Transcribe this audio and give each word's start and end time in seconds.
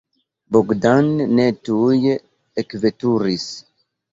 Bogdan 0.55 1.11
ne 1.39 1.45
tuj 1.69 2.09
ekveturis. 2.63 3.47